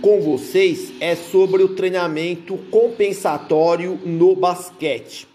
[0.00, 5.26] com vocês é sobre o treinamento compensatório no basquete.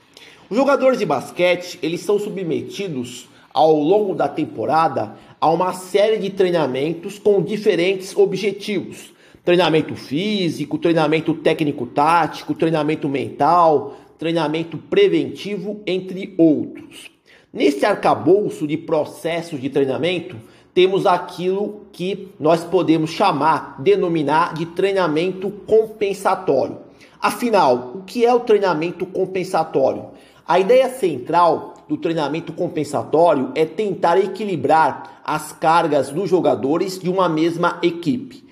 [0.50, 6.30] Os jogadores de basquete, eles são submetidos ao longo da temporada a uma série de
[6.30, 9.14] treinamentos com diferentes objetivos.
[9.44, 17.10] Treinamento físico, treinamento técnico-tático, treinamento mental, treinamento preventivo, entre outros.
[17.52, 20.38] Nesse arcabouço de processos de treinamento,
[20.74, 26.78] temos aquilo que nós podemos chamar, denominar de treinamento compensatório.
[27.22, 30.06] Afinal, o que é o treinamento compensatório?
[30.48, 37.30] A ideia central do treinamento compensatório é tentar equilibrar as cargas dos jogadores de uma
[37.30, 38.44] mesma equipe.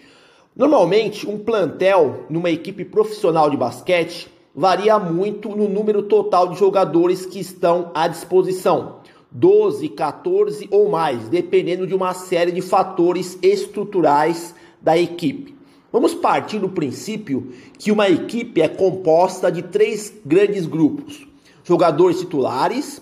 [0.56, 7.26] Normalmente, um plantel numa equipe profissional de basquete varia muito no número total de jogadores
[7.26, 8.99] que estão à disposição.
[9.32, 15.56] 12, 14 ou mais, dependendo de uma série de fatores estruturais da equipe.
[15.92, 21.28] Vamos partir do princípio que uma equipe é composta de três grandes grupos:
[21.64, 23.02] jogadores titulares,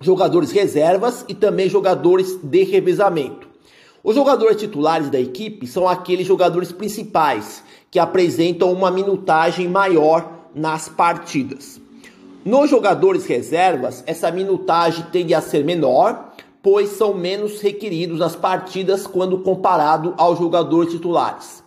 [0.00, 3.48] jogadores reservas e também jogadores de revezamento.
[4.02, 10.88] Os jogadores titulares da equipe são aqueles jogadores principais que apresentam uma minutagem maior nas
[10.88, 11.80] partidas.
[12.42, 19.06] Nos jogadores reservas, essa minutagem tende a ser menor, pois são menos requeridos nas partidas
[19.06, 21.62] quando comparado aos jogadores titulares.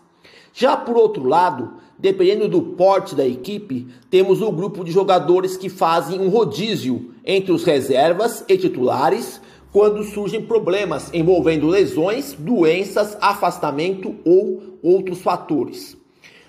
[0.52, 5.70] Já por outro lado, dependendo do porte da equipe, temos o grupo de jogadores que
[5.70, 9.40] fazem um rodízio entre os reservas e titulares
[9.72, 15.96] quando surgem problemas envolvendo lesões, doenças, afastamento ou outros fatores.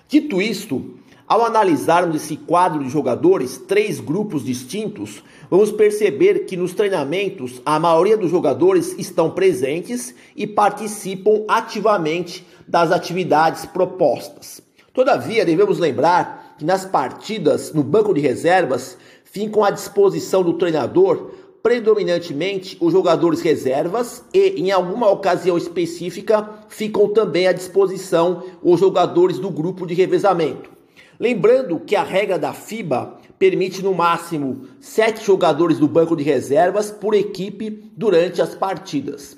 [0.07, 0.95] Dito isto,
[1.27, 7.79] ao analisarmos esse quadro de jogadores, três grupos distintos, vamos perceber que nos treinamentos a
[7.79, 14.61] maioria dos jogadores estão presentes e participam ativamente das atividades propostas.
[14.93, 21.31] Todavia, devemos lembrar que nas partidas no banco de reservas ficam à disposição do treinador
[21.63, 29.39] predominantemente os jogadores reservas e, em alguma ocasião específica, ficam também à disposição os jogadores
[29.39, 30.74] do grupo de revezamento.
[31.19, 36.91] Lembrando que a regra da FIBA permite no máximo sete jogadores do banco de reservas
[36.91, 39.37] por equipe durante as partidas.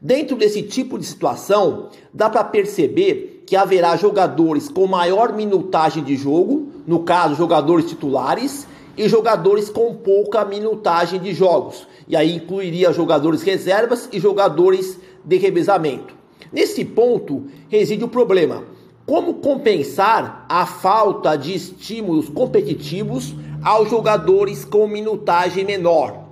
[0.00, 6.16] Dentro desse tipo de situação, dá para perceber que haverá jogadores com maior minutagem de
[6.16, 8.66] jogo, no caso, jogadores titulares,
[8.96, 11.86] e jogadores com pouca minutagem de jogos.
[12.08, 16.14] E aí incluiria jogadores reservas e jogadores de revezamento.
[16.52, 18.64] Nesse ponto reside o problema
[19.08, 26.24] como compensar a falta de estímulos competitivos aos jogadores com minutagem menor?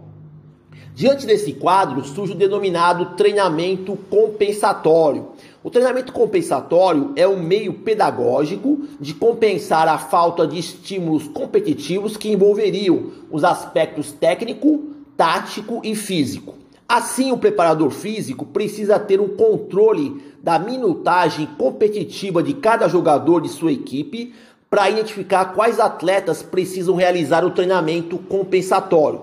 [0.95, 5.29] Diante desse quadro surge o denominado treinamento compensatório.
[5.65, 12.31] O treinamento compensatório é um meio pedagógico de compensar a falta de estímulos competitivos que
[12.31, 14.85] envolveriam os aspectos técnico,
[15.17, 16.55] tático e físico.
[16.89, 23.49] Assim, o preparador físico precisa ter um controle da minutagem competitiva de cada jogador de
[23.49, 24.33] sua equipe
[24.71, 29.23] para identificar quais atletas precisam realizar o treinamento compensatório.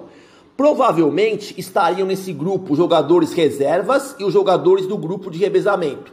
[0.57, 6.11] Provavelmente estariam nesse grupo jogadores reservas e os jogadores do grupo de revezamento.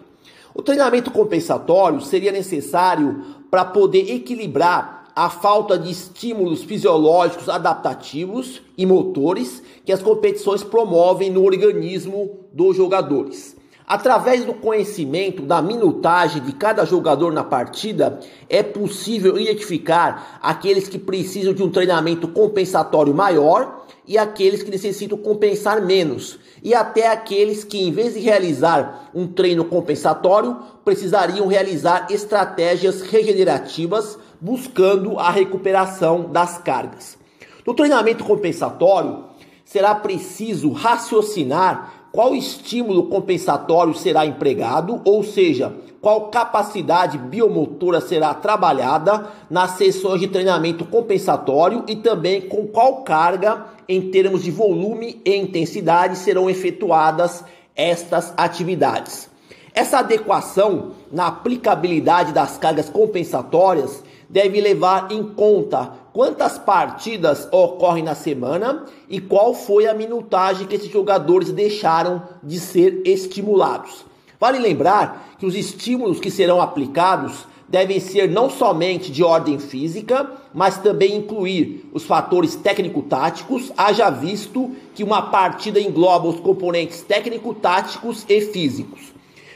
[0.54, 8.86] O treinamento compensatório seria necessário para poder equilibrar a falta de estímulos fisiológicos adaptativos e
[8.86, 13.58] motores que as competições promovem no organismo dos jogadores.
[13.90, 20.96] Através do conhecimento da minutagem de cada jogador na partida, é possível identificar aqueles que
[20.96, 27.64] precisam de um treinamento compensatório maior e aqueles que necessitam compensar menos, e até aqueles
[27.64, 36.30] que, em vez de realizar um treino compensatório, precisariam realizar estratégias regenerativas buscando a recuperação
[36.30, 37.18] das cargas.
[37.66, 39.24] No treinamento compensatório,
[39.64, 49.26] será preciso raciocinar qual estímulo compensatório será empregado, ou seja, qual capacidade biomotora será trabalhada
[49.48, 55.36] nas sessões de treinamento compensatório e também com qual carga em termos de volume e
[55.36, 57.44] intensidade serão efetuadas
[57.76, 59.28] estas atividades.
[59.74, 68.14] Essa adequação na aplicabilidade das cargas compensatórias deve levar em conta quantas partidas ocorrem na
[68.14, 74.04] semana e qual foi a minutagem que esses jogadores deixaram de ser estimulados.
[74.38, 80.28] Vale lembrar que os estímulos que serão aplicados devem ser não somente de ordem física,
[80.52, 88.24] mas também incluir os fatores técnico-táticos, haja visto que uma partida engloba os componentes técnico-táticos
[88.28, 89.12] e físicos.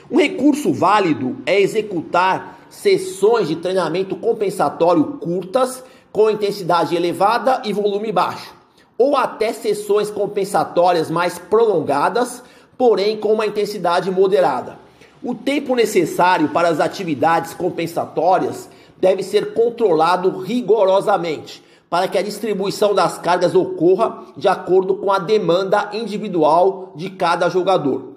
[0.08, 5.82] Um recurso válido é executar sessões de treinamento compensatório curtas,
[6.14, 8.54] com intensidade elevada e volume baixo,
[8.96, 12.40] ou até sessões compensatórias mais prolongadas,
[12.78, 14.78] porém com uma intensidade moderada.
[15.20, 22.94] O tempo necessário para as atividades compensatórias deve ser controlado rigorosamente para que a distribuição
[22.94, 28.14] das cargas ocorra de acordo com a demanda individual de cada jogador.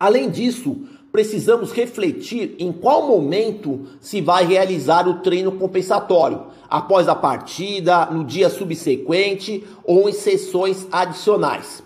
[0.00, 0.78] Além disso,
[1.12, 8.24] precisamos refletir em qual momento se vai realizar o treino compensatório, após a partida, no
[8.24, 11.82] dia subsequente ou em sessões adicionais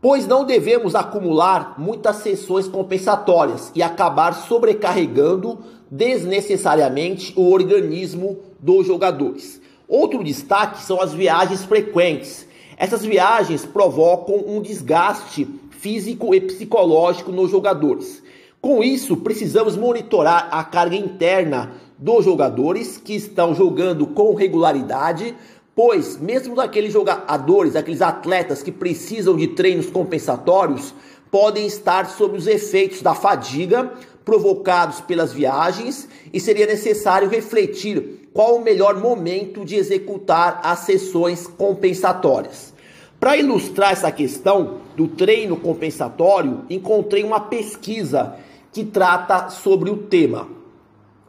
[0.00, 5.58] pois não devemos acumular muitas sessões compensatórias e acabar sobrecarregando
[5.90, 9.60] desnecessariamente o organismo dos jogadores.
[9.88, 12.46] Outro destaque são as viagens frequentes.
[12.76, 18.22] Essas viagens provocam um desgaste físico e psicológico nos jogadores.
[18.60, 25.34] Com isso, precisamos monitorar a carga interna dos jogadores que estão jogando com regularidade
[25.78, 30.92] Pois, mesmo daqueles jogadores, aqueles atletas que precisam de treinos compensatórios,
[31.30, 33.92] podem estar sob os efeitos da fadiga
[34.24, 41.46] provocados pelas viagens e seria necessário refletir qual o melhor momento de executar as sessões
[41.46, 42.74] compensatórias.
[43.20, 48.34] Para ilustrar essa questão do treino compensatório, encontrei uma pesquisa
[48.72, 50.48] que trata sobre o tema.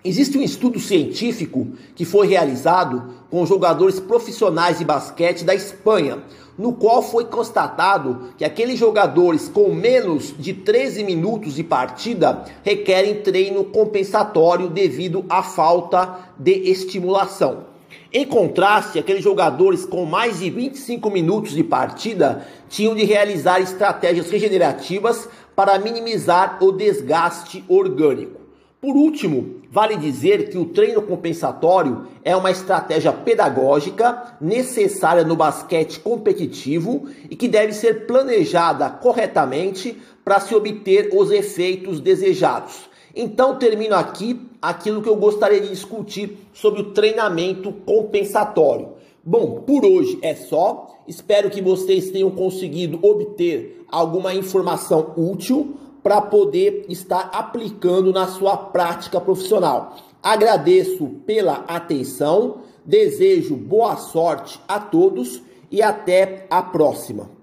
[0.03, 6.19] Existe um estudo científico que foi realizado com jogadores profissionais de basquete da Espanha,
[6.57, 13.21] no qual foi constatado que aqueles jogadores com menos de 13 minutos de partida requerem
[13.21, 17.69] treino compensatório devido à falta de estimulação.
[18.11, 24.31] Em contraste, aqueles jogadores com mais de 25 minutos de partida tinham de realizar estratégias
[24.31, 25.29] regenerativas
[25.59, 28.39] para minimizar o desgaste orgânico.
[28.79, 35.99] Por último, vale dizer que o treino compensatório é uma estratégia pedagógica necessária no basquete
[35.99, 42.89] competitivo e que deve ser planejada corretamente para se obter os efeitos desejados.
[43.13, 48.93] Então, termino aqui aquilo que eu gostaria de discutir sobre o treinamento compensatório.
[49.23, 50.95] Bom, por hoje é só.
[51.07, 58.55] Espero que vocês tenham conseguido obter alguma informação útil para poder estar aplicando na sua
[58.55, 59.97] prática profissional.
[60.23, 65.41] Agradeço pela atenção, desejo boa sorte a todos
[65.71, 67.38] e até a próxima.